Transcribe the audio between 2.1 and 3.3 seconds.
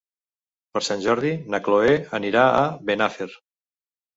anirà a Benafer.